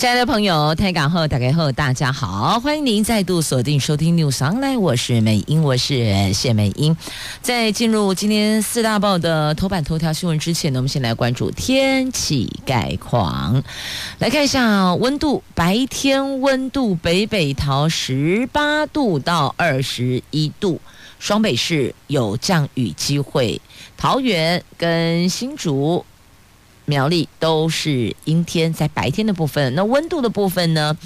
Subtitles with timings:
[0.00, 6.96] 亲爱的朋友，台港后打开后，大家好，欢迎您再度锁定收听 News Online，我是美英，我是谢美英。
[7.42, 13.62] 在进入今天四大报的头版头条新闻之前呢，我们先来关注天气概况。
[14.20, 20.80] 来看一下温度，白天温度北北桃十八度到二十一度，
[21.18, 23.60] 双北市有降雨机会，
[23.98, 26.06] 桃园跟新竹。
[26.90, 30.98] 苗栗都是阴天，在白天的部分，那温度的部分呢？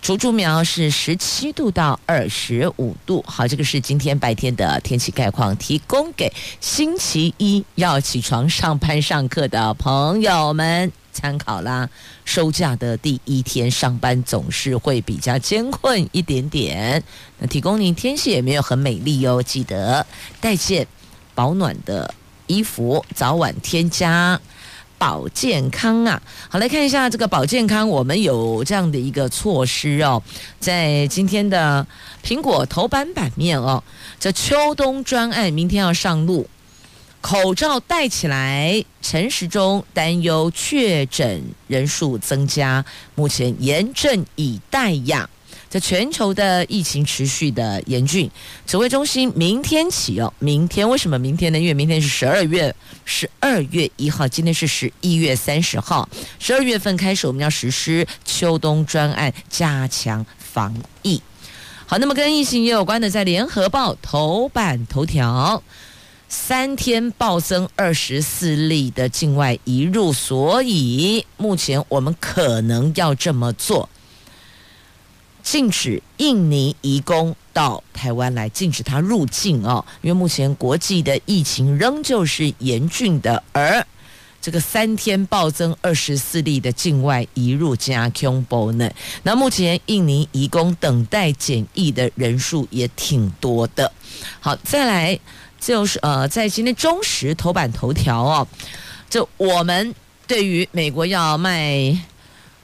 [0.00, 3.24] 竹竹苗是十七度到二十五度。
[3.26, 11.90] 好，这个是今天白天的天气概况，提供给星期一要起床上班上课的朋友们参考啦。
[12.24, 17.02] 收假的第一天上班总是会比较艰困一点点。
[17.40, 20.06] 那提供您天气也没有很美丽哦，记得
[20.40, 20.86] 带件
[21.34, 22.14] 保暖的
[22.46, 24.40] 衣服，早晚添加。
[24.98, 30.20] 保健康啊，好，来看一下这个保健康，我们有这样的一个措施哦，
[30.58, 31.86] 在今天的
[32.24, 33.82] 苹果头版版面哦，
[34.18, 36.48] 这秋冬专案明天要上路，
[37.20, 38.84] 口罩戴起来。
[39.00, 45.30] 陈时中担忧确诊人数增加，目前严阵以待呀。
[45.68, 48.30] 在全球的疫情持续的严峻，
[48.66, 51.58] 指挥中心明天起哦，明天为什么明天呢？
[51.58, 52.74] 因为明天是十二月
[53.04, 56.08] 十二月一号，今天是十一月三十号，
[56.38, 61.20] 十二月份开始我们要实施秋冬专案，加强防疫。
[61.84, 65.62] 好，那么跟疫情也有关的，在联合报头版头条，
[66.28, 73.88] 三天暴增二十四例的境外移入，所以目前我们可能要这么做。
[75.50, 83.86] 禁止印尼移工到台湾来，禁止他入境哦，因为目前国际的疫情仍旧是严峻的，而
[84.42, 88.90] 这个三天暴增二十四例的境外移入加恐怖呢。
[89.22, 93.90] 那目前印尼移工等待检疫的人数也挺多的。
[94.40, 95.18] 好，再来
[95.58, 98.46] 就是呃，在今天中时头版头条哦，
[99.08, 99.94] 就我们
[100.26, 101.98] 对于美国要卖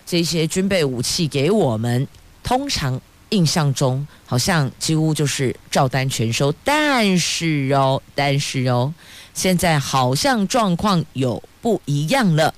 [0.05, 2.07] 这些军备武器给我们。
[2.45, 3.01] 通常
[3.31, 8.95] 印象中好像几乎就是照单全收，但是哦，但是哦，
[9.33, 12.55] 现在好像状况有不一样了。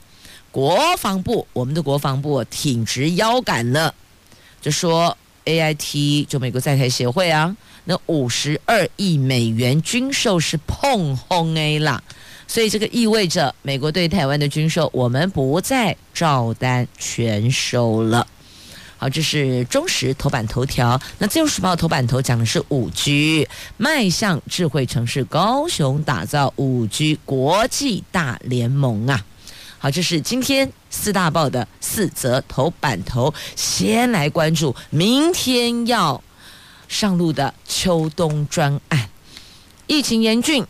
[0.51, 3.95] 国防部，我们的国防部挺直腰杆了，
[4.61, 12.03] 就说 AIT 就美国在台协会啊，那五十二亿美元军售是碰轰 A 啦，
[12.49, 18.27] 所以这个意味着美国对台湾的军售，我们不再照单全收了。
[18.99, 20.99] 好，这是中时头版头条。
[21.19, 23.47] 那自由时报头版头讲的是五 G，
[23.77, 29.23] 迈向智慧城市，高雄打造五 G 国际大联盟啊！
[29.77, 33.35] 好，这是今天四大报的四则头版头。
[33.55, 36.23] 先来关注明天要
[36.89, 39.11] 上路的秋冬专案，
[39.87, 40.65] 疫情严峻，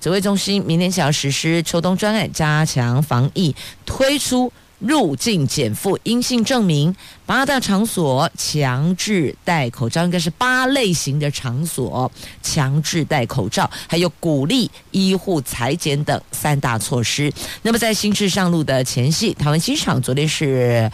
[0.00, 3.54] 指挥中心明天想要实施秋冬专案，加强防疫，
[3.86, 4.52] 推出。
[4.78, 6.94] 入境检负阴性证明，
[7.26, 12.10] 八大场所强制戴口罩，应该是八类型的场所
[12.42, 17.32] 强制戴口罩，还有鼓励医护裁剪等三大措施。
[17.62, 20.90] 那么在新制上路的前夕，台湾机场昨天是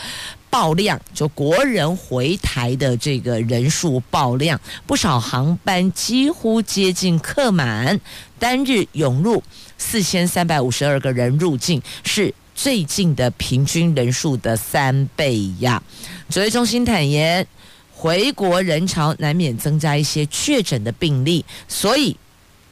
[0.48, 8.00] 爆量，就国人回台的这个人数爆量，不少航班几乎接近客满，
[8.38, 9.42] 单日涌入
[9.76, 12.34] 四千三百五十二个人入境，是。
[12.54, 15.82] 最近的平均人数的三倍呀！
[16.28, 17.46] 指挥中心坦言，
[17.92, 22.16] 回国人潮难免增加一些确诊的病例，所以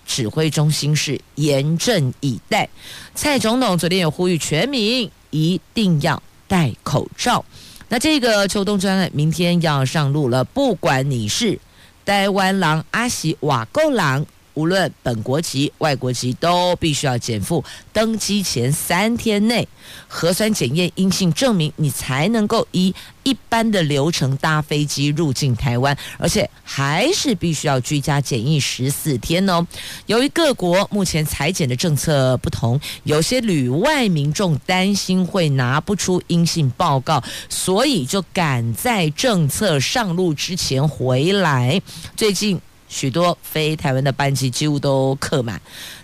[0.06, 2.68] 指挥中心是严阵以待。
[3.14, 7.44] 蔡总统昨天有呼吁全民一定要戴口罩。
[7.88, 11.58] 那这个秋冬专案明天要上路了，不管你是
[12.04, 14.24] 台湾狼、阿西瓦够狼。
[14.54, 19.66] 无论本国籍、外国籍，都必须要减负登机前三天内
[20.06, 29.66] 核酸检验阴性证明，你才能够依一般的流程搭飞机入境台湾，而且还是必须要居家检疫十四天哦。
[30.06, 41.80] 由于各国目前裁减的政策不同，有些旅外民众担心会拿不出阴性报告，所以就赶在政策上路之前回来。
[42.16, 42.60] 最近。
[42.92, 45.60] 许多非台湾的班机几乎都客满。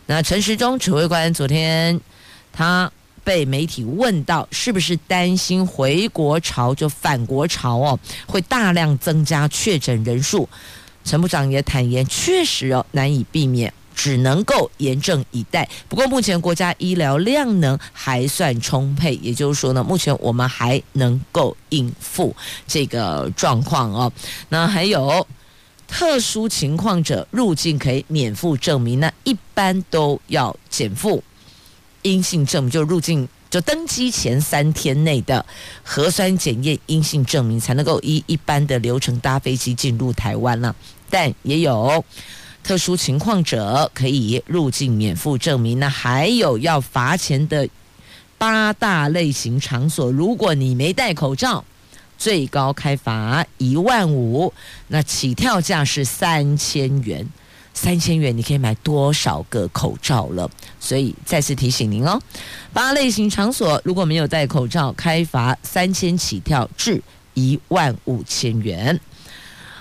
[0.06, 2.00] 那陈时中指挥官昨天
[2.50, 2.90] 他
[3.22, 10.48] 被媒体问到是不是担心回国潮就返国潮哦，会大量增加确诊人数。
[11.04, 13.72] 陈部长也坦言，确实哦难以避免。
[13.94, 15.68] 只能够严阵以待。
[15.88, 22.32] 不过目前国家医疗量能还算充沛，也就是说呢，目前我们还能够应付
[22.68, 24.12] 这个状况哦。
[24.50, 25.26] 那还有
[25.88, 31.24] 特殊情况者入境可以免付证明，那一般都要检附
[32.02, 35.44] 阴性证明，就入境就登机前三天内的
[35.82, 40.76] 核酸检验阴性证明，才能够依一般的流程搭飞机进入台湾了。
[41.10, 42.04] 但也有。
[42.60, 47.66] 特殊情况者可以入境免付证明，那还有要罚钱的
[48.36, 51.64] 八大类型场所，如果你没戴口罩，
[52.18, 54.52] 最高开罚一万五，
[54.88, 57.26] 那起跳价是三千元，
[57.72, 60.50] 三千元你可以买多少个口罩了？
[60.80, 62.20] 所以再次提醒您哦，
[62.72, 67.00] 八类型场所如果没有戴口罩，开罚三千起跳至
[67.34, 68.98] 一万五千元。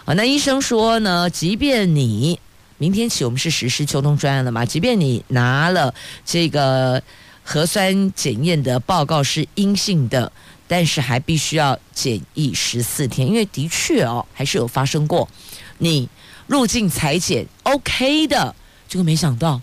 [0.05, 2.39] 好，那医生说呢，即便你
[2.77, 4.63] 明天起，我们是实施秋冬专案了嘛？
[4.63, 5.93] 即便你拿了
[6.23, 7.01] 这个
[7.43, 10.31] 核酸检验的报告是阴性的，
[10.67, 15.27] 但是还必须要检疫十四天，因为的确哦，还是有发生过
[15.77, 16.09] 你
[16.47, 18.53] 入境采检 OK 的，
[18.87, 19.61] 这个没想到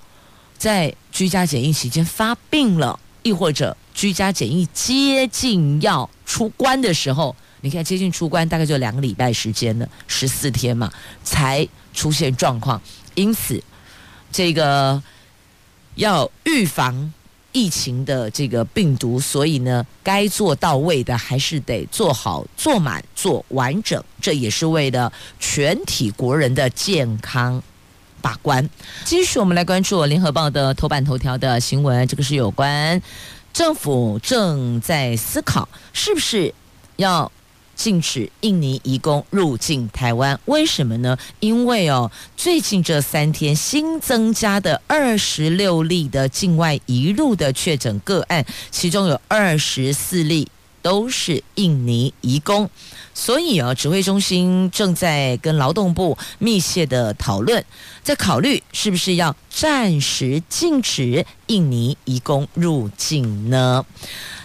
[0.57, 10.93] 在居家检疫期间发病了，亦或者居家检疫接近要出关的时候，你看接近出关大概就两个礼拜时间了，十四天嘛，
[11.23, 12.81] 才出现状况。
[13.15, 13.63] 因此，
[14.33, 15.03] 这个
[15.95, 17.13] 要预防
[17.55, 24.03] 疫情的这个病毒，所以呢，该做到位的还是得做好、做满、做完整。
[24.21, 25.11] 这也是为了
[25.41, 27.63] 全体国人的健康
[28.21, 28.69] 把关。
[29.05, 33.01] 继续，我们来关注《联合报》的头版头条的新闻，这个是有关
[33.53, 36.53] 政府正在思考是不是
[36.97, 37.33] 要。
[37.75, 41.19] 禁止印尼移工入境台湾，为什么呢？
[41.41, 50.49] 因为哦，最近这三天新增加的二十六例的境外移入的确诊个案，其中有二十四例
[50.83, 52.69] 都是印尼移工，
[53.15, 57.65] 所以啊，指挥中心正在跟劳动部密切的讨论，
[58.03, 63.85] 在考虑是不是要暂时禁止印尼移工入境呢？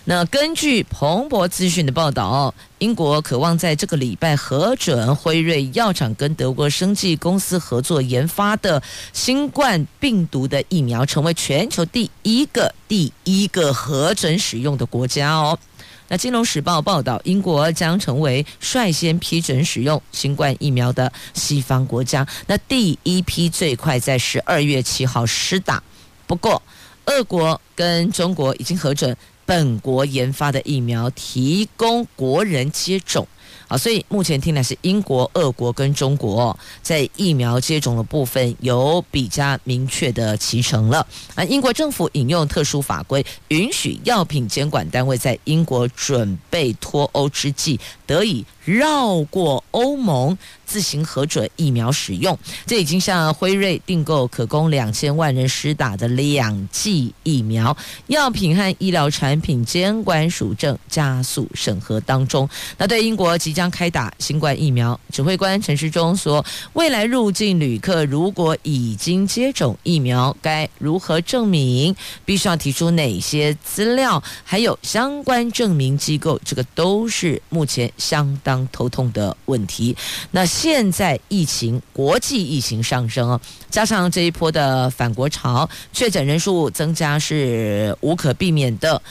[0.10, 8.82] 那根据彭博资讯的报道，英国渴望在这个礼拜核准辉瑞药厂跟德国生技公司合作研发的
[9.14, 15.60] 新冠病毒的疫苗，成为全球第一个第一个核准使用的国家哦。
[16.08, 22.28] 那《金融时报》报道，英国将成为率先批准使用新冠疫苗的西方国家。
[22.48, 25.84] 那第一批最快在十二月七号施打，
[26.26, 26.60] 不过
[27.06, 29.16] 俄国跟中国已经核准。
[29.50, 33.28] 本国研发的疫苗提供国人接种，
[33.68, 41.00] 啊，所以目前听来是英国、俄国跟中国在疫苗接种的部分有比较明确的提成了。
[41.34, 47.80] 啊，英国政府引用特殊法规，允许药品监管单位在英国准备脱欧之际，
[48.10, 50.36] 得以绕过欧盟。
[50.66, 57.76] 自行核准疫苗使用，这已经向辉瑞订购可供两千万人施打的两剂疫苗。
[58.06, 62.48] 药品和医疗产品监管署正加速审核当中。
[62.78, 71.96] 那对英国即将开打新冠疫苗，指挥官陈时中说，未来入境旅客如果已经接种疫苗，该如何证明？
[72.24, 74.22] 必须要提出哪些资料？
[74.44, 79.96] 还有相关证明机构，这个都是目前相当头痛的问题。
[80.32, 80.46] 那。
[80.50, 83.40] 现在疫情，国际疫情上升哦，
[83.70, 89.02] 加上这一波的反国潮，确诊人数增加是无可避免的。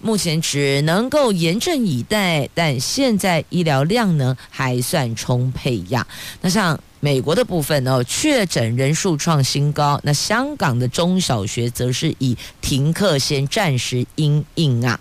[0.00, 6.06] 目前只能够严阵以待，但现在医疗量呢还算充沛呀。
[6.42, 14.98] 那像美国的部分呢，确诊人数创新高，那香港的中小学则是以停课先暂时因应啊。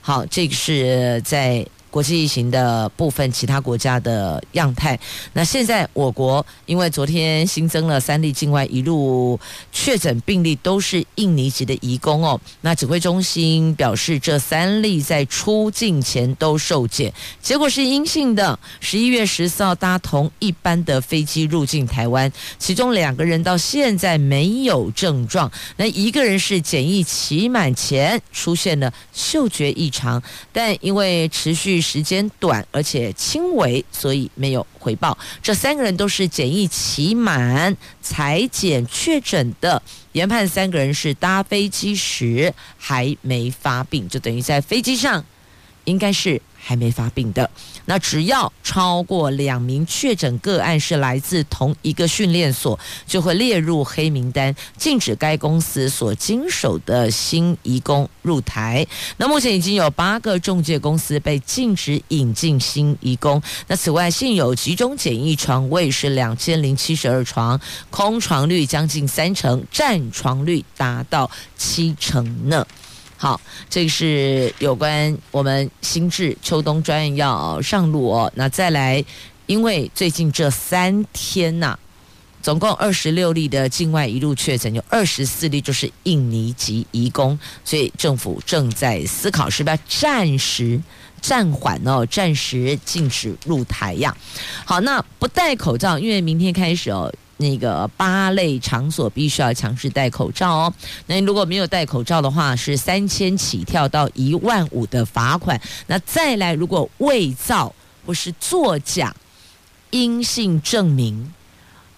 [0.00, 1.66] 好，这个是在。
[1.90, 4.98] 国际疫情的部分，其他国家的样态。
[5.32, 9.38] 那现在我国因为昨天新增了三例境外一路
[9.72, 12.40] 确诊病例，都是印尼籍的移工哦。
[12.60, 18.56] 那指挥中心表示，这三例在出境前都受检，结果是阴性的。
[18.78, 31.79] 十一月十四号搭同一班的飞机入境台湾，其中两个人到现在没有症状，那一个人是检疫期满前出现了嗅觉异常，但因为持续。
[31.80, 35.16] 时间短，而且轻微，所以没有回报。
[35.42, 39.82] 这三个人都是检疫期满裁检确诊的，
[40.12, 45.24] 研判三个人是搭飞机时还没发病，就等于在飞机上
[45.84, 46.40] 应该是。
[46.62, 47.48] 还没发病的，
[47.86, 58.86] 那只要超过两名确诊个案是来自同一个训练所，就会列入黑名单，禁止该公司所经手的新移工入台。
[59.16, 63.40] 那目前已经有八个中介公司被禁止引进新移工。
[63.66, 67.58] 那此外，现有集中检疫床位是两千零七十二床，
[67.88, 72.66] 空床率将近三成，占床率达到七成呢。
[73.20, 78.32] 好，这个是有关我们新制秋冬专案要上路哦。
[78.34, 79.04] 那再来，
[79.44, 81.78] 因为最近这三天呐、
[82.40, 90.80] 总共二十六例的境外移入确诊，有二十四例就是印尼籍移工，所以政府正在思考是不是要暂时
[91.20, 94.16] 暂缓哦，暂时禁止入台呀。
[94.64, 97.12] 好，那不戴口罩，因为明天开始哦。
[97.40, 100.74] 那个八类场所必须要强制戴口罩哦。
[101.06, 105.58] 那如果没有戴口罩的话，是三千起跳到一万五的罚款。
[105.86, 109.14] 那再来，如果伪造或是作假
[109.90, 111.32] 阴性证明，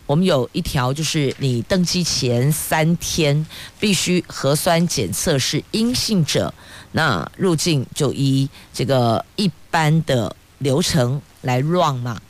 [0.06, 3.44] 我们有一条，就是你登机前三天
[3.80, 6.54] 必须核酸检测是阴性者，
[6.92, 12.20] 那入境就依这个一般的流程来 run 嘛。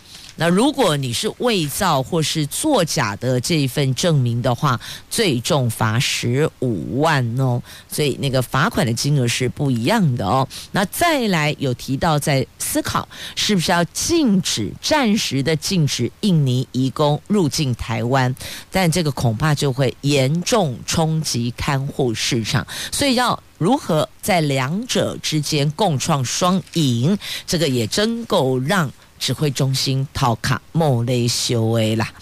[0.42, 10.49] 那如果你是伪造或是作假的这一份证明的话，最重罚十五万哦，所以那个罚款的金额是不一样的哦。
[10.72, 18.34] 那再来有提到在思考是不是要禁止暂时的禁止印尼移工入境台湾，
[18.68, 28.90] 但这个恐怕就会严重冲击看护市场，所以要如何在两者之间共创双赢，这个也真够让。
[29.22, 32.12] 指挥中心套卡莫雷修 A 啦，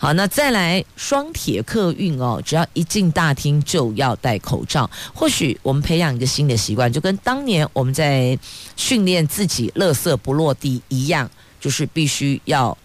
[0.00, 4.90] 好，那再来双铁客运哦，只要一进大厅就要戴口罩。
[5.14, 8.36] 或许我们培养一个新的习惯，就跟当年我们在
[8.74, 12.76] 训练自己垃圾不落地一样，就是必须要。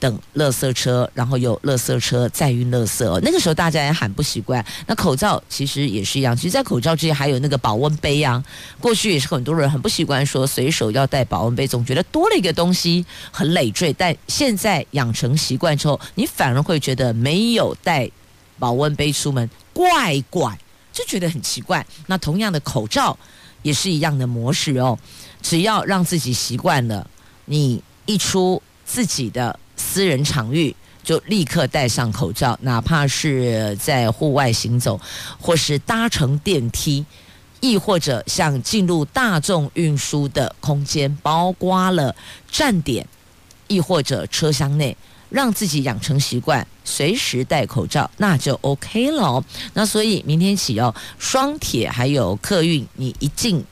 [0.00, 3.20] 等垃圾车，然后有垃圾车再运垃圾。
[3.22, 4.64] 那个时候大家也很不习惯。
[4.86, 8.42] 那口罩其实也是一样，其实，在口罩之前还有那个保温杯啊。
[8.80, 13.92] 过去也是很多人很不习惯说随手要带保温杯，总觉得多了一个东西很累赘。
[13.92, 18.08] 但现在养成习惯之后，你反而会觉得没有带
[18.58, 20.56] 保温杯出门怪怪，
[20.92, 21.84] 就觉得很奇怪。
[22.06, 23.18] 那同样的口罩
[23.62, 24.96] 也是一样的模式哦。
[25.42, 27.08] 只要让自己习惯了，
[27.46, 29.58] 你一出自己的。
[29.78, 35.00] 私人场域就立刻戴上口罩，哪怕是在户外行走，
[35.40, 37.06] 或是搭乘电梯，
[37.60, 42.14] 亦或者像进入大众运输的空间，包括了
[42.50, 43.06] 站点，
[43.68, 44.94] 亦或者车厢内，
[45.30, 49.42] 让自己养成习惯，随时戴口罩，那就 OK 了。
[49.72, 53.64] 那所以明天起哦，双铁还有客运，你一进。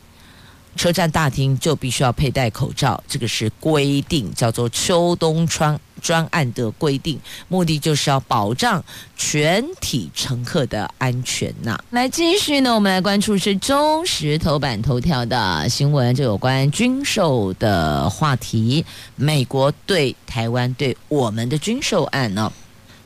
[0.76, 7.18] 车站大厅就必须要佩戴口罩，这个是规定，叫做秋冬专专案的规定，
[7.48, 8.84] 目的就是要保障
[9.16, 18.84] 全体乘客的安全呐、来继续呢，我们来关注是中时头版头条的新闻，就有关军售的话题，
[19.16, 22.52] 美国对台湾对我们的军售案呢。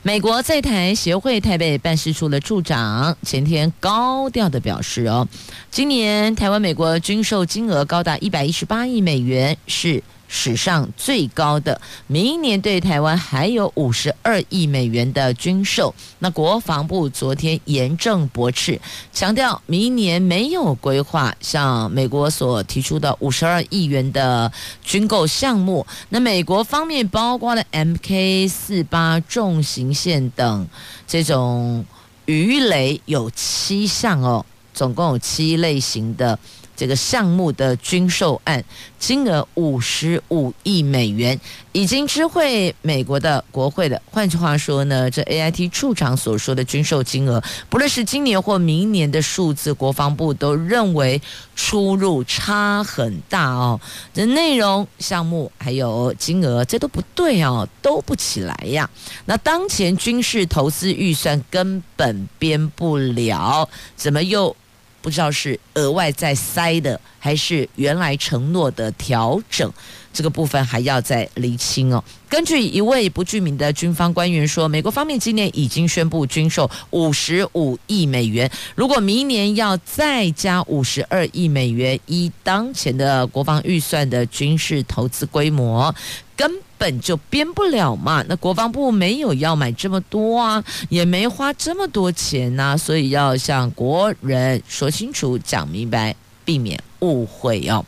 [0.02, 5.28] 美国在台协会台北办事处的处长前天高调的表示：“哦，
[5.70, 15.92] 今年台湾美国军售金额高达一百一十八亿美元，是。”史上最高的，明年对台湾还有五十二亿美元的军售。
[16.20, 18.80] 那国防部昨天严正驳斥，
[19.12, 24.50] 强调明年没有规划像美国所提出的五十二亿元的
[24.84, 25.84] 军购项目。
[26.10, 30.68] 那美国方面包括了 MK 四八重型线等
[31.08, 31.84] 这种
[32.26, 36.38] 鱼雷有七项哦，总共有七类型的。
[36.80, 38.64] 这个项目的军售案
[38.98, 41.38] 金额五十五亿美元，
[41.72, 44.00] 已经知会美国的国会了。
[44.10, 51.20] 换句话说呢，这 AIT 处长所说的军售金额，不论是今年或明年的数字，国防部都认为
[51.54, 53.78] 出入差很大哦。
[54.14, 58.88] 这内容、项目还有金额，这都不对哦，都不起来呀。
[59.26, 64.56] 那当前军事投资预算根本编不了，怎么又？
[65.02, 69.72] 不知道是额外再塞的，还是原来承诺的调整，
[70.12, 72.02] 这个部分还要再厘清哦。
[72.28, 85.94] 根据一位不具名的军方官员说，美国方面今年已经宣布军售五十五亿美元，如果明年要再加五十二亿美元，以当前的国防预算的军事投资规模，
[86.36, 88.24] 根本就编不了嘛。
[88.26, 97.84] 那国防部没有要买这么多啊，也没花这么多钱呐、所以要向国人说清楚、讲明白，避免误会哦。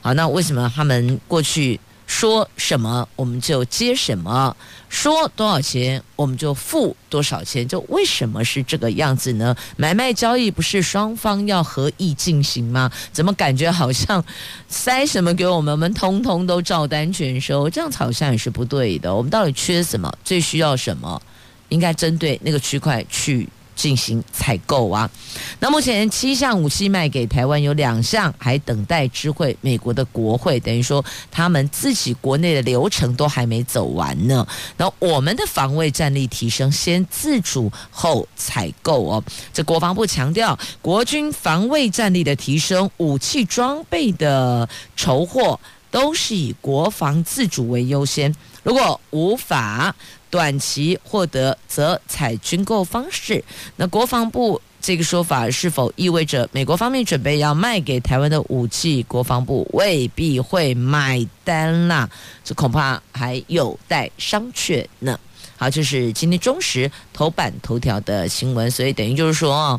[0.00, 1.78] 好，那为什么他们过去
[2.10, 4.54] 说什么我们就接什么，
[4.88, 7.66] 说多少钱我们就付多少钱？
[7.66, 9.54] 就为什么是这个样子呢？
[9.76, 12.90] 买卖交易不是双方要合意进行吗？
[13.12, 14.22] 怎么感觉好像
[14.68, 17.70] 塞什么给我们，我们通通都照单全收？
[17.70, 19.14] 这样好像也是不对的。
[19.14, 20.12] 我们到底缺什么？
[20.24, 21.22] 最需要什么？
[21.68, 23.48] 应该针对那个区块去。
[23.80, 25.10] 进行采购啊，
[25.58, 34.46] 那目前七项武器卖给台湾，有两项还等待知会美国的国会，等于说他们自己国内的流程都还没走完呢。
[34.76, 39.24] 那我们的防卫战力提升，先自主后采购哦。
[39.50, 45.58] 这国防部强调，国军防卫战力的提升，武器装备的筹获，
[45.90, 48.34] 都是以国防自主为优先。
[48.62, 49.94] 如果无法
[50.30, 53.44] 短期获得则采军购方式。
[53.76, 62.08] 那国防部这个说法是否意味着美国方面准备要卖给台湾的武器，国防部未必会买单啦？
[62.42, 65.18] 这恐怕还有待商榷呢。
[65.58, 69.78] 好，这是今天中时头版头条的新闻，所以等于就是说，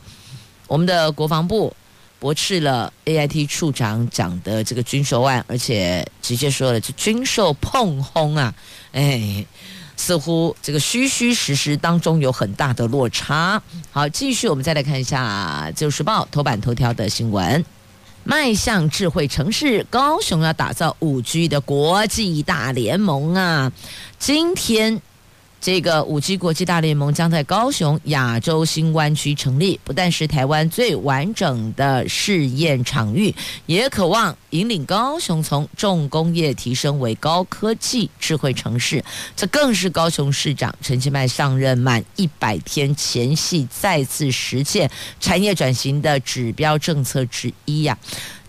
[0.68, 1.76] 我们的国防部
[2.20, 8.54] 驳斥了 AIT 处长讲的这个军售案，而且直接说了这军售碰轰啊，
[8.92, 9.44] 哎。
[10.02, 13.62] 似乎这个虚虚实实当中有很大的落差。
[13.92, 17.64] 好，继续我们再来看一下《自由时报》头版头条的新闻：
[18.24, 23.72] 迈向智慧城市，高雄要打造五 G 的国际大联盟啊！
[24.18, 25.00] 今天。
[25.62, 33.34] 这个五 G 国际大联盟将在高雄亚洲新湾区成立，不但是台湾最完整的试验场域，
[33.68, 39.06] 也渴望引领高雄从重工业提升为高科技智慧城市。
[39.36, 44.90] 这更是高雄市长陈其迈上任满一百天前夕再次实践
[45.20, 47.96] 产业转型的指标政策之一呀、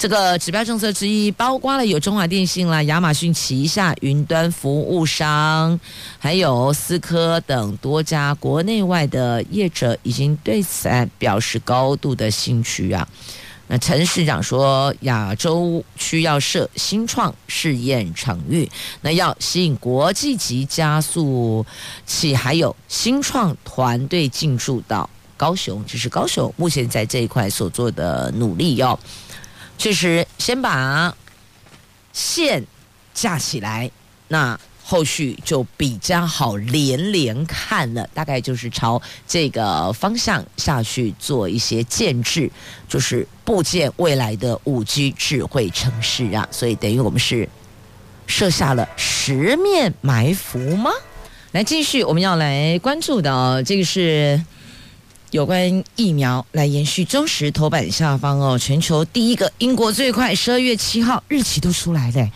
[0.02, 5.78] 这个指标政策之一，包括了有中华电信啦、亚马逊旗下云端服务商，
[6.18, 10.88] 还有思科等多家国内外的业者，已经对此
[11.20, 13.08] 表示高度的兴趣啊。
[13.68, 18.68] 那陈市长说，亚洲需要设新创试验场域，
[19.02, 21.64] 那要吸引国际级加速
[22.04, 28.98] 器还有新创团队进驻到高雄，这是高雄目前在这一块所做的努力哟。
[29.78, 31.14] 其实先把
[32.12, 32.64] 线
[33.12, 33.90] 架起来，
[34.28, 38.08] 那后续就比较好连连看了。
[38.14, 42.50] 大概就是朝这个方向下去做一些建制，
[42.88, 46.46] 就是布建未来的五 G 智慧城市啊。
[46.50, 47.48] 所以等于我们是
[48.26, 50.92] 设下了十面埋伏吗？
[51.50, 54.40] 来，继续我们要来关注的，这个是。
[55.32, 62.30] 有关疫苗来延续中时头版下方哦，全球第一个，英国最快十二月七号日期都出来了，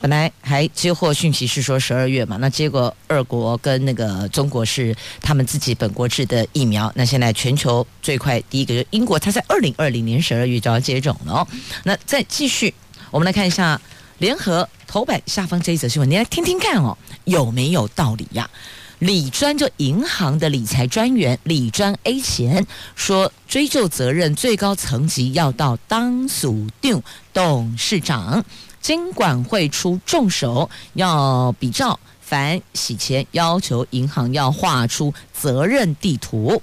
[0.00, 11.46] 本来还接获讯息是说十二月嘛，那结果二国跟那个中国是他们自己本国制的疫苗，那现在全球最快第一个就英国，它在二零二零年十二月就要接种了哦。
[11.84, 12.74] 那再继续，
[13.12, 13.80] 我们来看一下
[14.18, 18.50] 联合头版下方这一则新闻，你来听听看哦，有没有道理呀？
[19.00, 28.44] 李专就银行的理财专员李专 A 钱说，追究责任最高层级要到当属定董事长，
[28.82, 36.62] 经管会出重手，要比照反洗钱，要求银行要画出责任地图。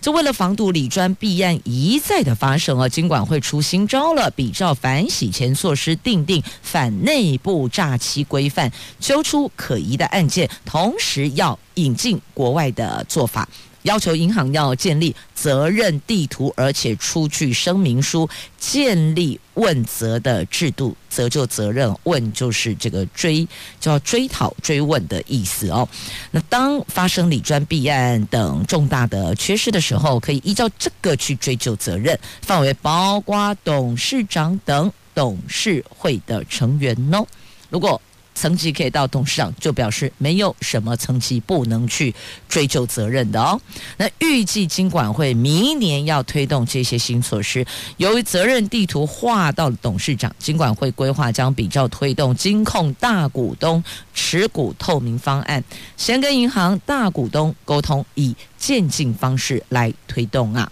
[0.00, 13.48] 就为了防堵李专弊案一再的发生啊，金管会出新招了，比照反洗钱措施，定定反内部诈欺规范，揪出可疑的案件，同时要引进国外的做法。
[13.86, 23.46] 要求银行要建立责任地图，而且出具声明书，建立问责的制度，责就责任，问就是这个追，
[23.78, 25.88] 叫追讨追问的意思哦。
[26.32, 37.24] 那当发生李专弊案等重大的缺失的时候，可以依照这个去追究责任，范围包括董事长等董事会的成员哦。
[37.70, 38.00] 如果
[38.36, 42.14] 层级可以到董事长，就表示没有什么层级不能去
[42.48, 43.58] 追究责任的哦。
[43.96, 53.82] 那预计金管会明年要推动这些新措施，由于责任地图划到了董事长，金管会规划将比较推动金控大股东
[54.14, 55.64] 持股透明方案，
[55.96, 60.70] 先跟银行大股东沟通，以渐进方式来推动啊。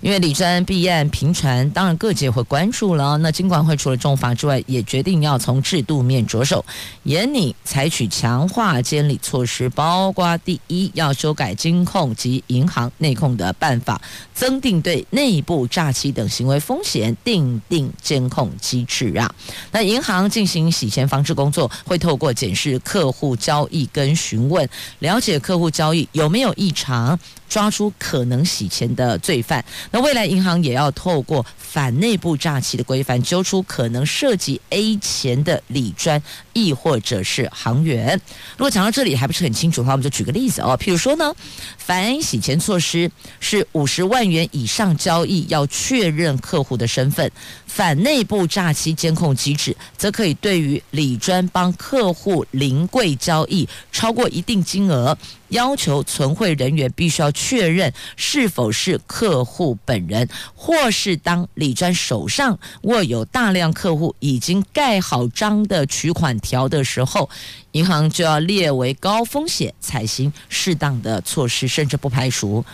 [0.00, 3.18] 因为李专弊案频传，当然各界会关注了。
[3.18, 6.64] 那金管会除了重罚之外，也决定要从制度面着手，
[7.02, 14.00] 严拟采取强化监理措施，包括第一，要修改金控及银行内控的办法，
[14.32, 19.34] 增订对内部诈欺等行为风险订定监控机制啊。
[19.72, 24.68] 那银行进行洗钱防治工作，会透过检视客户交易跟询问，
[25.00, 27.18] 了解客户交易有没有异常。
[27.48, 36.22] 抓出可能洗钱的罪犯，那未来银行也要透过反内部诈欺的规范，揪出可能涉及 A 钱的李专，
[36.58, 38.20] 亦或者是行员。
[38.56, 40.76] 如果讲到这里还不是很清楚的话，我们就举个例子哦。
[40.78, 41.32] 譬如说呢，
[41.76, 47.30] 反洗钱措施是五十万元以上交易要确认客户的身份，
[47.66, 55.16] 反内部诈欺监控机制则可以对于李专帮客户临柜交易超过一定金额。
[55.48, 67.28] 要求存汇人员必须要确认是否是客户本人，或是当李专手上握有大量客户已经盖好章的取款调的时候，
[67.72, 72.64] 银行就要列为高风险，采行适当的措施，甚至不排除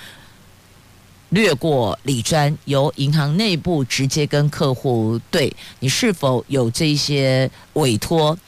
[1.31, 8.39] 略过理专，由银行内部直接跟客户对你是否有这些委托。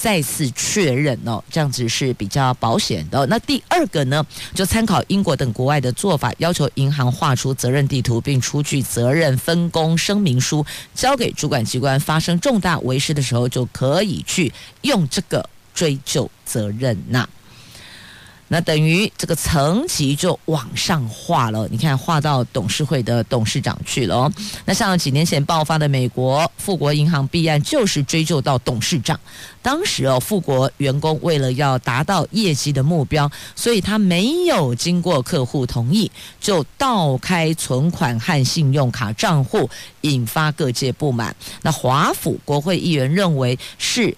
[0.00, 3.26] 再次确认哦，这样子是比较保险的。
[3.26, 12.00] 那第二个呢，就参考英国等国外的做法，要求银行画出责任地图，并出具责任分工声明书，交给主管机关。
[12.00, 17.28] 发生重大违失的时候，就可以去用这个追究责任呐。
[18.52, 24.32] 那等于这个层级就往上画了，你看画到董事会的董事长去了哦。
[24.64, 29.18] 那像几年前爆发的美国富国银行弊案，就是追究到董事长。
[29.62, 36.10] 当时哦，富国员工为了要达到业绩的目标，所以他没有经过客户同意，
[36.40, 41.36] 就盗开存款和信用卡账户，引发各界不满。
[41.62, 44.12] 那华府国会议员认为是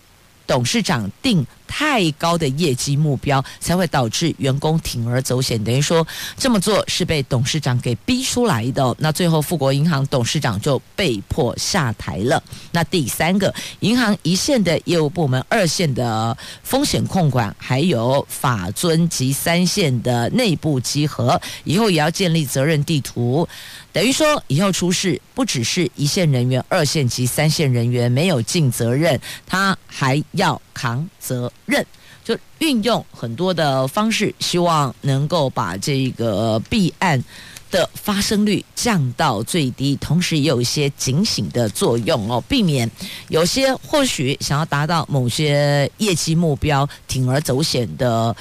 [0.52, 1.46] 董事长定。
[1.74, 8.94] 太高的业绩目标才会导致员工铤而走险，等于说这么做是被董事长给逼出来的。
[8.98, 12.42] 那最后富国银行董事长就被迫下台了。
[12.72, 23.48] 那第三个，银行一线的业务部门、二线的风险控管，还有法遵及三线的内部稽核，以后也要建立责任地图。
[23.92, 31.84] 等于说，以后出事不只是一线人员、二线及三线人员没有尽责任，他还要扛责任，
[32.24, 37.22] 就运用很多的方式，希望能够把这个弊案
[37.70, 42.90] 的发生率降到最低，同时也有一些警醒的作用哦，避免
[43.28, 48.34] 有些或许想要达到某些业绩目标铤而走险的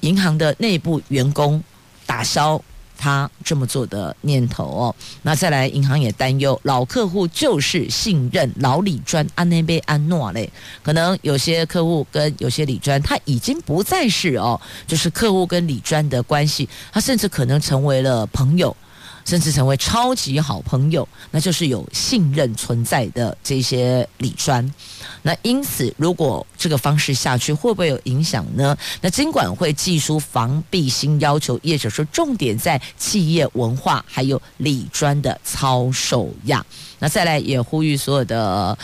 [0.00, 1.62] 银行的内部员工
[2.04, 2.60] 打消。
[2.98, 10.50] 他这么做的念头哦，那再来，银行也担忧老客户就是信任老李专安内贝安诺嘞，
[10.82, 18.76] 可能有些客户跟有些李专他已经不再是哦，就是客户跟李专的关系，他甚至可能成为了朋友。
[19.26, 24.72] 甚至成为超级好朋友，那就是有信任存在的这些理专。
[25.22, 28.76] 那因此，如果这个方式下去，会不会有影响呢？
[29.00, 36.64] 那金管会寄出防弊新要求，业者说重点在企业文化，还有理专的操守呀。
[37.00, 38.78] 那再来也呼吁所有的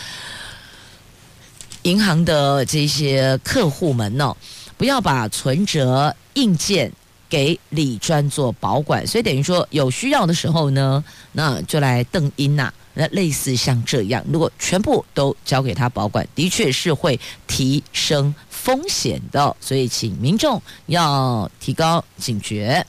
[1.83, 4.37] 银行的这些客户们呢，
[4.77, 6.93] 不要把存折硬件。
[7.33, 22.87] 给李专做保管，所以等于说有需要的时候呢，那就来邓英呐，那类似像这样，如果全部都交给他保管，的确是会提升风险的，所以请民众要提高警觉。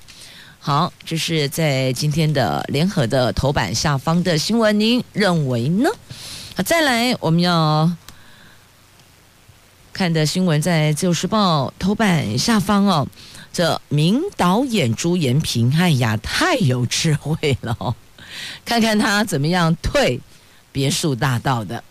[0.59, 5.89] 好，这是在今天的联合的头版下方的新闻，您认为呢？
[6.57, 7.89] 好，再来我们要
[9.93, 13.07] 看的新闻在《自由时报》头版下方哦。
[13.53, 17.95] 这名导演朱延平，哎呀，太有智慧了！
[18.65, 20.19] 看看他怎么样退
[20.71, 21.83] 别墅大道的。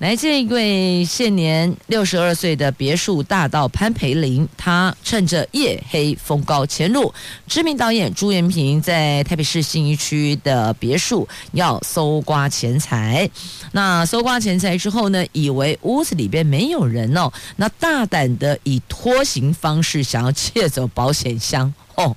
[0.00, 7.12] 来这一位现年六十二岁的别墅大盗潘培林，他趁着夜黑风高潜入
[7.46, 13.28] 知名导演朱延平在台北市信义区的别墅，要搜刮钱财。
[13.72, 22.16] 那搜刮钱财之后呢，以为屋子里边没有人哦，那大胆的以拖行方式想要窃走保险箱哦，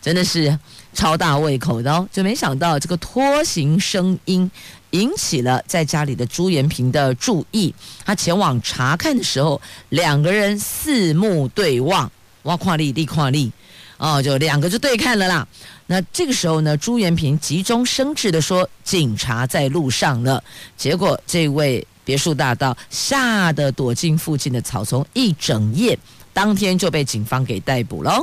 [0.00, 0.56] 真的是
[0.92, 4.48] 超大胃口的哦，就没想到这个拖行声音。
[4.94, 12.10] 引起了在家里的朱延平的注意，他前往查看的时候，两个人四目对望，
[12.44, 13.50] 哇，跨立地跨立，
[13.98, 15.46] 哦，就两个就对看了啦。
[15.86, 20.42] 那这个时候呢，朱延平急中生智的说：“警察在路上了。”
[20.78, 25.98] 结果这位别墅大盗吓得躲进附近的草丛一整夜。
[26.34, 28.22] 当天就被警方给逮捕了。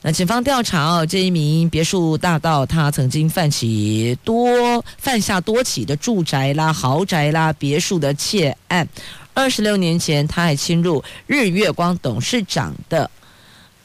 [0.00, 8.88] 那警方调查哦，这一名别墅大盗，他曾经犯起多犯下多起的住宅啦、豪宅啦、别墅的窃案。
[9.34, 13.10] 二十六年前，他还侵入日月光董事长的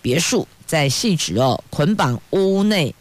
[0.01, 2.93] 别墅，在汐止哦捆绑屋内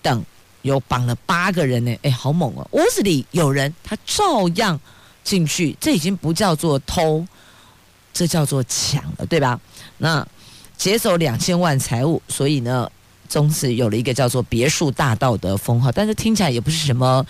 [0.00, 0.24] 等
[0.62, 1.94] 有绑了八个人呢。
[2.02, 2.66] 哎，好猛哦！
[2.70, 4.80] 屋子里有人，他照样
[5.24, 7.26] 进去，这已经不叫做偷，
[8.12, 9.60] 这叫做抢了，对吧？
[10.00, 10.26] 那
[10.76, 12.90] 劫走两千万财物，所以呢，
[13.28, 15.92] 从此有了一个叫做“别墅大道”的封号。
[15.92, 17.24] 但是听起来也不是什么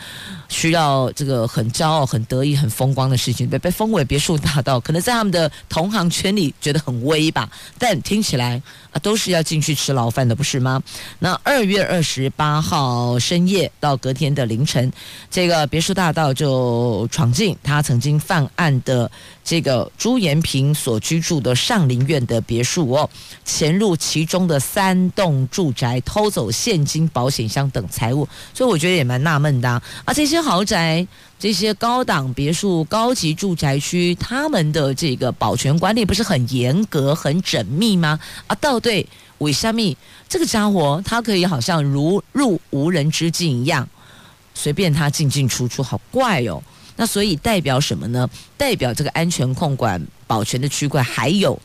[0.49, 7.51] 需要这个很骄傲、很得意、很风光的事情，被被封为“别墅大道”，可能在他们的同行圈里觉得很威吧。
[7.77, 10.83] 但听起来啊，都是要进去吃牢饭的，不是吗？
[11.19, 14.93] 那二月二十八号深夜到隔天的凌晨，
[15.31, 19.11] 这个别墅大盗就闯进他曾经犯案的。
[19.43, 23.11] 这个朱延平所居住的上林苑的别墅哦，
[23.45, 29.83] 潜入其中的三栋住宅，偷走现金、保险箱等财物，所以我觉得也蛮纳闷的啊。
[30.05, 31.05] 啊这些豪宅、
[31.41, 38.21] 这些高档别墅、高级住宅区，他们的这个保全管理不是很严格、很缜密吗？
[38.47, 39.07] 啊，到底
[39.39, 39.81] 为什么
[40.29, 43.89] 这个家伙他可以好像如入无人之境一样，
[44.53, 46.63] 随便他进进出出，好怪哦。
[46.97, 48.29] 那所以代表什么呢？
[48.59, 51.59] 代表这个安全控管保全的区块还有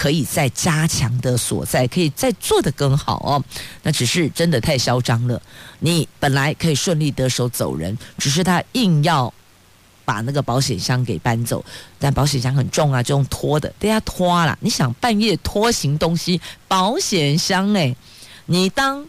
[0.00, 3.44] 可以再加强的所在，可以再做得更好哦。
[3.82, 5.38] 那只是真的太嚣张了。
[5.80, 9.30] 你本来可以顺利得手走人，只是他硬要
[10.06, 11.62] 把那个保险箱给搬走，
[11.98, 14.56] 但保险箱很重啊，就用拖的，大家拖了。
[14.62, 17.94] 你想半夜拖行东西，保险箱哎，
[18.46, 19.06] 你当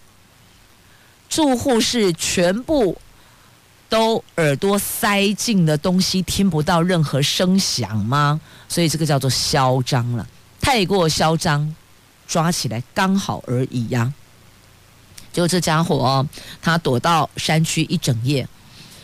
[1.30, 3.00] 住户是全部。
[3.88, 8.40] 都耳朵塞进的东西，听不到任何声响吗？
[8.70, 10.26] 所以这个叫做嚣张了，
[10.62, 11.76] 太过嚣张，
[12.28, 14.14] 抓起来刚好而已呀、啊。
[15.34, 16.28] 就这家伙哦，
[16.62, 18.48] 他躲到山区一整夜，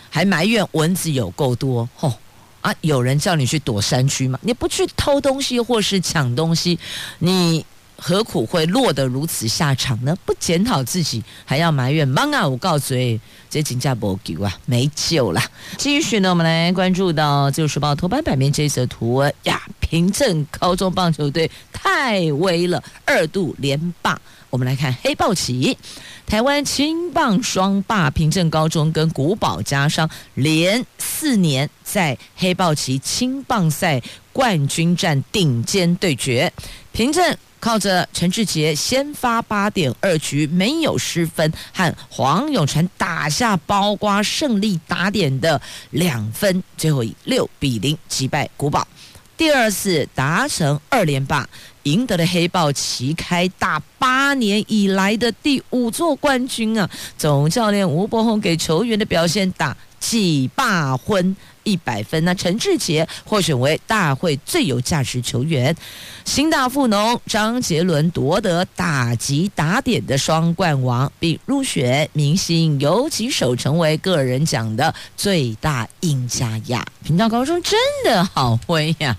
[0.10, 1.90] 还埋怨蚊子有够多。
[1.96, 2.14] 吼、
[2.62, 2.74] 啊！
[2.82, 4.38] 有人叫你去躲山区吗？
[4.42, 6.80] 你不去偷东西或是抢东西，
[7.20, 7.66] 你。
[8.00, 10.16] 何苦会落得如此下场呢？
[10.24, 12.08] 不检讨自己，还要埋怨？
[12.08, 12.48] 妈啊！
[12.48, 15.42] 我告诉你，这真叫没救啊，没救了。
[15.78, 24.20] 继续呢，我们来关注到《自由时报》头版版面这则图呀，平镇高中棒球队太威了，二度连霸。
[24.50, 25.78] 我们来看黑豹旗，
[26.26, 36.54] 台湾青棒双霸平镇高中跟古堡家商连四年在黑豹旗青棒赛冠军战顶尖对决，
[36.94, 37.38] 平镇。
[37.60, 45.60] 靠着陈志杰先发八点二局没有失分，和黄永成打下包瓜胜利打点的
[45.92, 48.88] 两分，最后以六比零击败古堡，
[49.36, 51.48] 第二次达成二连霸，
[51.84, 56.90] 赢得了黑豹旗开打八年以来的第五座冠军啊！
[57.18, 61.36] 总教练吴伯宏给球员的表现打几霸昏。
[61.68, 65.76] 一百分，那陈志杰获选为大会最有价值球员，
[66.24, 76.86] 新大富农张杰伦夺得打击打点的双冠王，并入选明星游击手，成为个人奖的最大赢家呀！
[77.04, 79.18] 平镇高中真的好灰呀，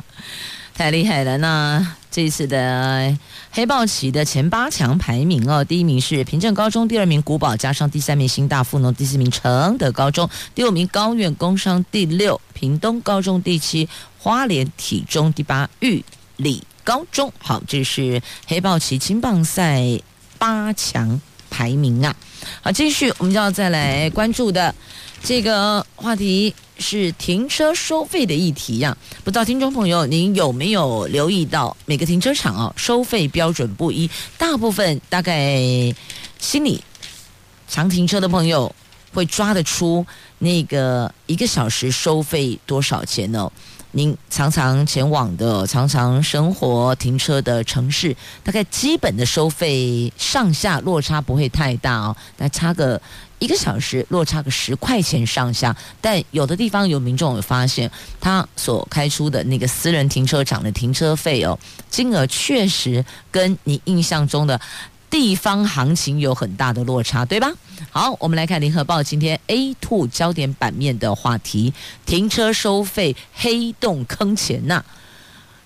[0.79, 1.37] 太厉害了！
[1.39, 3.19] 那这次的。
[3.51, 13.89] 黑豹旗的前八强排名哦，第一名是平镇高中，第二名古堡，加上，第三名新大富农，第四名承德高中，第五名高苑工商，第六屏东高中，第七
[14.19, 16.05] 花莲体中，第八玉
[16.37, 17.33] 里高中。
[17.41, 19.83] 好，这是黑豹旗青棒赛
[20.39, 22.15] 八强排名啊。
[22.63, 24.75] 好，继续我们就要再来关注的
[25.23, 26.55] 这个话题。
[26.81, 35.61] 是停车收费的议题呀，不知道听众朋友您有没有留意到每个停车场哦收费标准不一，大部分大概
[36.39, 36.81] 心里
[37.67, 38.73] 常停车的朋友
[39.13, 40.07] 会抓得出
[40.39, 43.51] 那个一个小时收费多少钱呢？
[43.93, 53.01] 您常常前往的、常常生活停车的城市，大概基本的收费上下落差不会太大哦，那差个
[53.39, 55.75] 一个小时落差个十块钱上下。
[56.01, 64.61] 但有的地方有民众有发现，他所开出的那个私人停车场的停车费哦，金额确实跟你印象中的。
[65.11, 67.51] 地方行情有很大的落差，对吧？
[67.91, 71.73] 好，我们来看联合报今天 A two 焦点版面的话题：
[72.05, 74.85] 停车收费黑洞坑钱呐、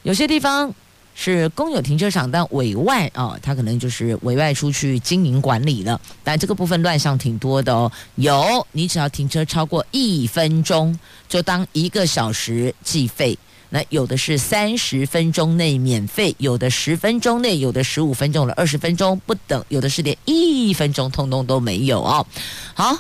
[0.03, 0.73] 有些地方
[1.15, 6.01] 是公有停车场，但委外哦，它可能就是委外出去经营管理了。
[6.23, 7.91] 但这个部分乱象挺多的哦。
[8.15, 13.37] 有，你只要停车超过一分钟，就当一个小时计费。
[13.75, 22.27] 那有的是三十分钟内免费，有的十分钟内，有的十五分钟了，二十分钟不等，有的是连一分钟通通都没有哦。
[22.75, 22.99] 好，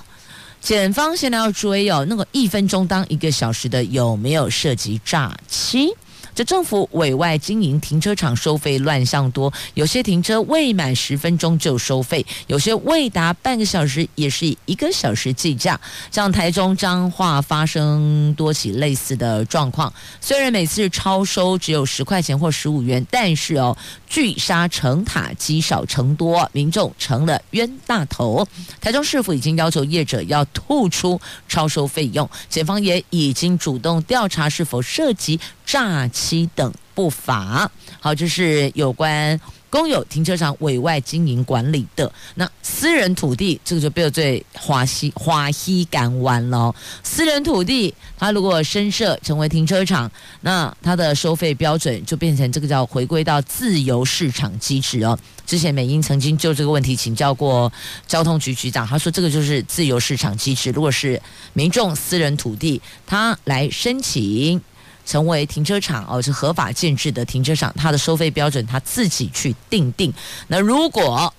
[0.62, 5.92] 检方现在要追哦，那个一分钟当一个小时的有没有涉及诈欺？
[6.34, 15.78] 这政府委外经营停车场收费乱象多，有些停车未满十分钟就收费，有些未达半个小时也是以一个小时计价。
[16.10, 23.76] 像台中彰化发生多起类似的状况，虽然每次超收只有十块钱或十五元，但是哦，
[24.08, 28.46] 聚沙成塔，积少成多，民众成了冤大头。
[28.80, 37.70] 台中市府已经要求业者要吐出超收费用，检方也已经主动调查是否涉及诈欺等不法。
[38.00, 42.12] 好，这是有关公有停车场委外经营管理的。
[42.34, 46.74] 那私人土地，这个就比较最花西花溪港湾了。
[47.02, 50.10] 私人土地，它如果深设成为停车场，
[50.42, 55.18] 那它的收费标准就变成这个叫回归到自由市场机制哦。
[55.46, 57.72] 之前美英曾经就这个问题请教过
[58.06, 60.70] 交通局局长，他说这个就是自由市场机制。
[60.70, 61.20] 如果是
[61.54, 64.60] 民众私人土地，他来申请。
[65.04, 70.12] 成为停车场哦，是合法建制的停车场，它的收费标准他自己去定定。
[70.48, 71.32] 那如果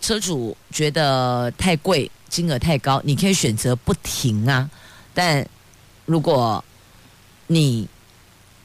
[0.00, 4.68] 车主觉得太贵，金额太高，你可以选择不停啊。
[5.14, 5.46] 但
[6.04, 6.64] 如果
[7.46, 7.86] 你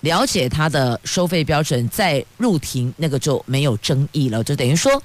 [0.01, 4.43] 了解它的收费标准，再入停，那个就没有争议了。
[4.43, 5.01] 就等于说，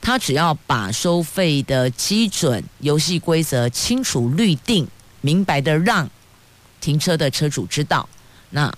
[0.00, 4.86] 他只要把收费的基准、游戏规则清楚律定、
[5.20, 6.08] 明白的让
[6.80, 8.08] 停车的车主知道。
[8.50, 8.72] 那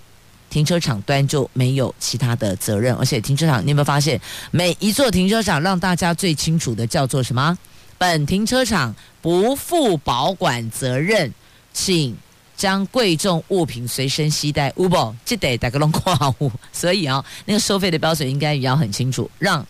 [0.50, 7.56] 停车场端就没有其他的责任，而且停车场，你有没有发现，每一座停车场让大家最清楚的叫做什么？
[7.98, 11.34] 本停车场不负保管责任，
[11.72, 12.16] 请
[12.56, 14.72] 将贵重物品随身携带。
[14.76, 16.50] 唔不，记得打个龙挂物。
[16.72, 19.66] 所以啊，那个收费的标准应该也要很清楚，让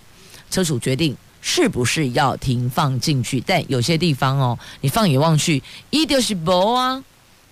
[0.51, 3.43] 车主决定是不是要停放进去。
[3.47, 7.03] 但有些地方哦，你放眼望去，一定是无啊。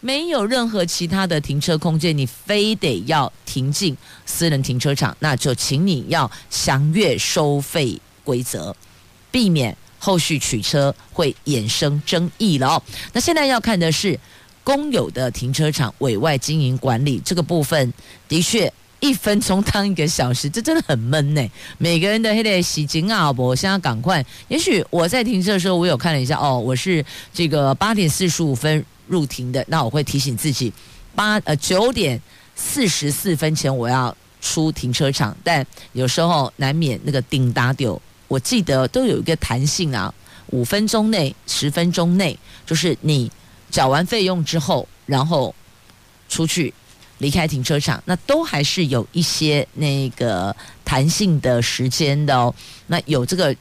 [0.06, 8.72] 没有任何其他的停车空间，你非得要停进私人停车场，那就请你要详阅收费规则，
[9.32, 12.82] 避免后续取车会衍生争议了哦。
[13.12, 14.16] 那现在要看的是
[14.62, 17.92] 公有的停车场委外经营管理这个部分，
[18.28, 21.44] 的确一分钟当一个小时，这真的很闷呢。
[21.78, 24.24] 每个人的黑的洗紧啊，我现在赶快。
[24.46, 28.86] 也许我在停车的时候，我有看了一下哦，我是这个八点四十五分。
[29.06, 30.72] 入停的，那我会提醒自己，
[31.14, 32.20] 八呃九点
[32.54, 40.12] 四十四分前我要出停车场，但有时候难免那个顶打丢，我记得都有一个弹性啊，
[40.48, 43.30] 五分钟内、十分钟内，就是你
[43.70, 45.54] 缴完费用之后，然后
[46.28, 46.72] 出去
[47.18, 52.54] 离开停车场，那都还是有一些那个弹性的时间的哦，
[52.86, 53.54] 那有这个。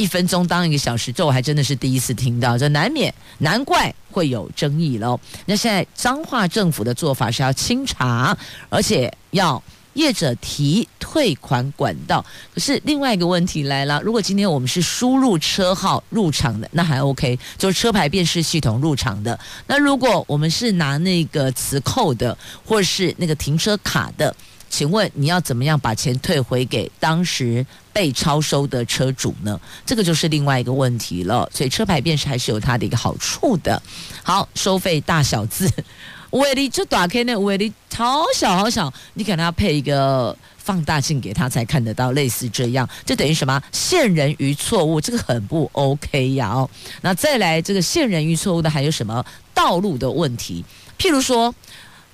[0.00, 5.18] 一分钟当一个小时，这我还真的是第一次听到，这难免难怪会有争议喽。
[5.46, 8.36] 那现在彰化政府的做法是要清查，
[8.68, 9.62] 而且要
[9.94, 12.24] 业者提退款管道。
[12.52, 19.38] 可是另外一个问题来了，如果今天我们是输入车号入场的，那还 OK，就是车牌辨识系统入场的。
[19.68, 24.34] 那如果我们是拿那个磁扣的，或是那个停车卡的？
[24.70, 29.58] 请问你要怎么样把钱退回给当时被超收的车主呢？
[29.84, 31.48] 这个就是另外一个问题了。
[31.52, 33.80] 所以车牌辨识还是有它的一个好处的。
[34.22, 35.68] 好，收费大小字，
[36.30, 43.60] 威力就打开那威力好小好小，你可能要配一个放大镜给他才看得到，类似这样，这等于什么？
[43.72, 46.50] 陷人于错误，这个很不 OK 呀！
[46.50, 49.24] 哦，那再来这个陷人于错误的还有什么？
[49.54, 50.64] 道路的问题，
[50.98, 51.52] 譬如说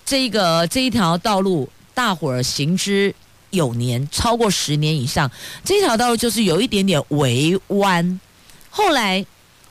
[0.07, 1.69] 这一个这一条道路。
[1.95, 3.15] 大伙儿行之
[3.51, 5.31] 有年，超过十年以上，
[5.65, 8.21] 这条道路就是有一点点微弯。
[8.69, 9.25] 后来，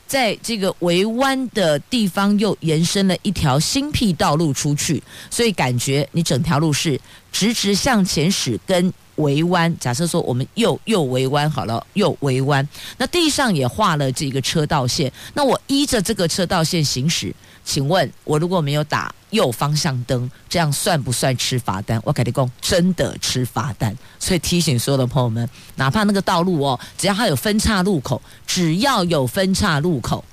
[0.06, 6.98] 在这个围弯的地方又延伸了一条新辟道路出去，所以感觉你整条路是
[7.30, 9.74] 直直向前驶，跟围弯。
[9.78, 12.66] 假设说我们右右围弯好了，右围弯，
[12.96, 17.34] 那地上也画了这个车道线，那我依着这个车道线行驶。
[17.64, 22.00] 请问，我如果没有打右方向灯，这样算不算吃罚单？
[22.04, 23.96] 我跟你讲，真的吃罚单。
[24.18, 30.24] 所以提醒所有的朋友们，哪怕那个道路哦，只要它有分岔路口，只要有分岔路口，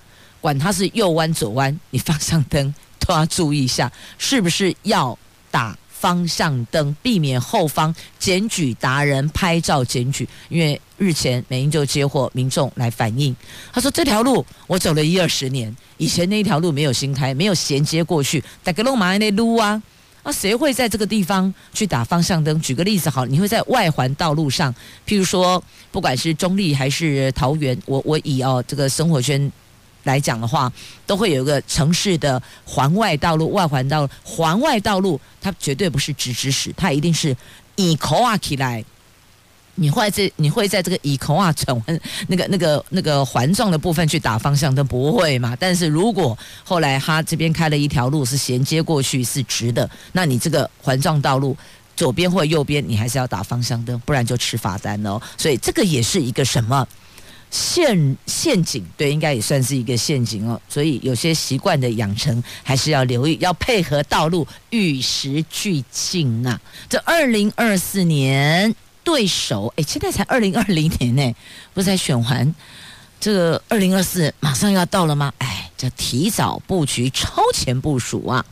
[0.41, 5.17] 管它是右弯左弯，你方向灯都要注意一下，是不是要
[5.49, 10.81] 打方向灯，避免后方检举达人拍照检举，因为。
[10.97, 13.35] 日前，美英就接获民众来反映，
[13.73, 19.81] 他说：“这条路我走了一二十年，以前那一条路没有新开，没有衔接过去，大家都马那路啊，
[20.21, 22.61] 啊，谁会在这个地方去打方向灯？
[22.61, 24.71] 举个例子好，你会在外环道路上，
[25.07, 29.51] 譬如说，不管是中坜还是桃园，我我以哦这个生活圈
[30.03, 30.71] 来讲的话，
[31.05, 37.35] 都会有一个城市的环外道路、外环道路、环外道路，它绝对不是直直驶，它一定是
[37.75, 38.83] 以口啊起来。”
[39.75, 45.55] 你会在你会在这个以口啊转弯那个那个那个环状的部分去打方向灯不会嘛？
[45.57, 51.55] 但是如果后来他这边开了一条路是衔接过去是直的，那你这个环状道路
[51.95, 55.19] 左边或右边你还是要打方向灯，不然就吃罚单哦。
[55.37, 56.85] 所以这个也是一个什么
[57.51, 58.83] 陷陷阱？
[58.97, 60.59] 对，应该也算是一个陷阱哦。
[60.67, 66.59] 所以有些习惯的养成还是要留意，要配合道路与时俱进啊。
[66.89, 68.75] 这二零二四年。
[69.03, 71.35] 对手，哎，现在才二零二零年呢，
[71.73, 72.53] 不是才选完，
[73.19, 75.33] 这个二零二四马上要到了吗？
[75.39, 78.45] 哎，这提早布局、超前部署啊！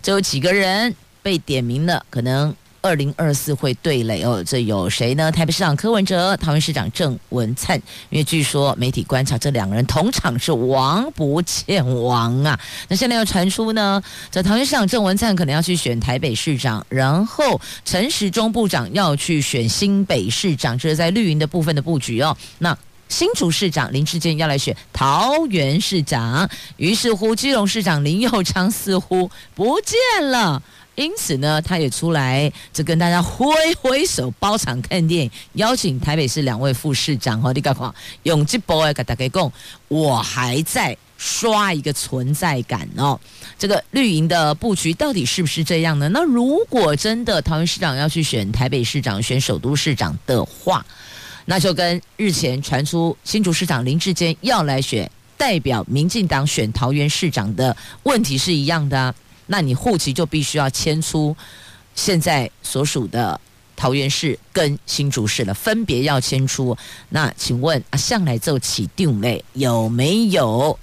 [0.00, 2.54] 这有几个人被点名了，可能。
[2.88, 5.30] 二零二四会对垒哦，这有谁呢？
[5.30, 7.76] 台北市长柯文哲、桃园市长郑文灿，
[8.08, 12.58] 因为据说媒体观察，这两个人同场是王不见王啊。
[12.88, 22.34] 那现在又传出呢，这桃园市长郑文灿可能要去选台北市长，然后陈时中部长要去选新北市长，这是在绿营的部分的布局哦。
[22.56, 22.74] 那
[23.10, 30.62] 新竹市长林志坚要来选桃园市长，于是乎基隆市长林佑昌似乎不见了。
[30.98, 33.46] 因此呢，他也出来就跟大家挥
[33.80, 37.94] 挥手，包场看电影，邀请台北市两位副市长和李家华
[38.24, 39.52] 永吉博爱给大家讲，
[39.86, 43.18] 我还在刷一个存在感哦。
[43.56, 46.08] 这个绿营的布局到底是不是这样呢？
[46.08, 50.84] 那如果真的桃园市长要去选台北市长、选首都市长的话，
[51.44, 59.14] 那就跟日前传出新竹市长林志坚要来选代表民进党选桃园市长的问题是一样的啊。
[59.48, 61.36] 那你户籍就必须要迁出
[61.94, 63.40] 现在所属的
[63.74, 66.76] 桃园市跟新竹市了，分别要迁出。
[67.08, 70.78] 那请问啊，向来就起定位有没有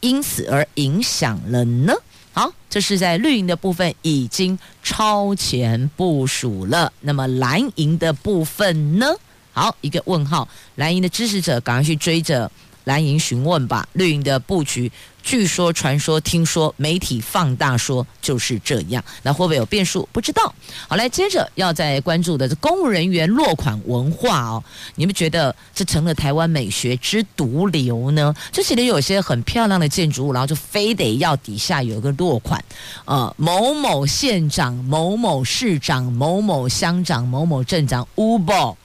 [0.00, 1.92] 因此而影响了呢？
[2.32, 6.92] 好，这是在绿营的部分已经超前部署了。
[7.00, 9.06] 那么蓝营的部分呢？
[9.52, 10.48] 好，一个问号。
[10.76, 12.50] 蓝营的支持者赶快去追着。
[12.90, 14.90] 蓝营询问吧，绿营的布局，
[15.22, 20.08] 据说、传说、听说，媒体放大说就是这样，那会不会有变数？
[20.10, 20.52] 不知道。
[20.88, 24.64] 好，来接着要再关注的是公务人员落款文化哦，
[24.96, 28.34] 你们觉得这成了台湾美学之毒瘤呢？
[28.50, 32.60] 这其实有些很漂亮的建筑物，然后就非得要底下有一个落款，
[33.04, 38.76] 呃，某某县长、某某市长、某某乡长、某某镇长 u b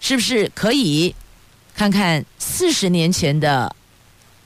[0.00, 1.14] 是不是可以？
[1.74, 3.74] 看看四十年前的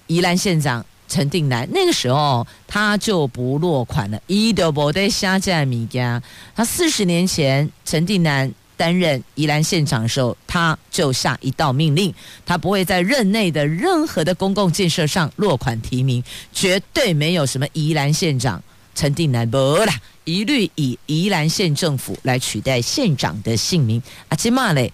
[0.07, 4.21] 宜兰县长陈定南，那个时候他就不落款了。
[4.27, 6.23] 伊都不得下架米家，
[6.55, 12.15] 他四十年前陈定南担任宜兰县长的时候，他就下一道命令，
[12.45, 16.23] 他不会在任内的任何的公共建设上落款提名，
[16.53, 18.63] 绝对没有什么宜兰县长
[18.95, 24.03] 陈定南不啦，一律以宜兰县政府来取代县长的姓名。
[24.29, 24.93] 阿基玛嘞。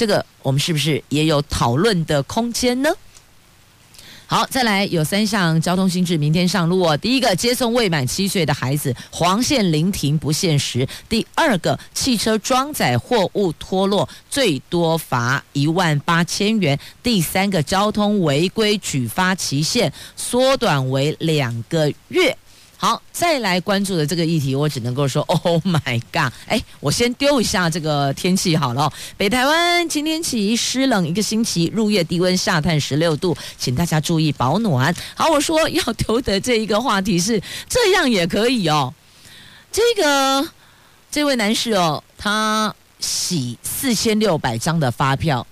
[0.00, 2.88] 这个我们是不是也有讨论的空间呢？
[4.26, 6.96] 好，再来有三项交通新制，明天上路哦。
[6.96, 22.34] 第一个，接送未满七岁的孩子黄线临停不限时；第二个，汽车装载货物脱落最多罚一万八千元；第三个，交通违规举发期限缩短为两个月。
[22.82, 26.32] 好，再来关注的这个议题，我只能够说， Oh my God！
[26.46, 28.90] 哎，我先丢一下这个天气好了。
[29.18, 34.94] 北台湾今天起湿冷一个星期，入夜低温下探十六度，请大家注意保暖。
[35.14, 38.94] 好，我说要丢的这一个话题是这样也可以哦。
[39.70, 40.48] 这个
[41.10, 45.46] 这位男士哦，他洗四千六百张的发票，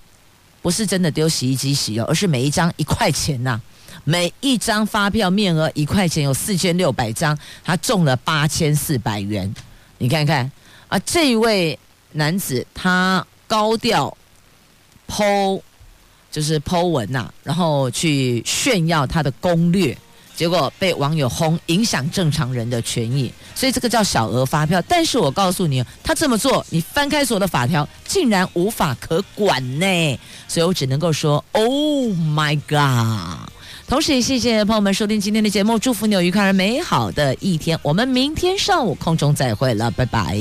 [0.63, 3.61] 不是真的丢洗衣机洗哦，而是每一张一块钱呐、
[4.09, 9.53] 每一张发票面额一块钱，有四千六百张，他中了八千四百元。
[9.99, 10.51] 你看看
[10.87, 11.77] 啊，这一位
[12.13, 14.17] 男子他高调
[15.07, 15.61] 剖
[16.31, 19.95] 就是剖文呐、然后去炫耀他的攻略。
[20.35, 24.81] 结果被网友轰，影响正常人的权益，所以这个叫小额发票。
[24.87, 30.19] 但是我告诉你，他这么做，你翻开所有的法条，竟然无法可管呢。
[30.47, 33.51] 所以我只能够说，Oh my God！
[33.89, 37.77] 同时也谢谢朋友们收听今天的节目，祝福你有愉快而美好的一天。
[37.81, 40.37] 我们明天上午空中再会了，拜拜。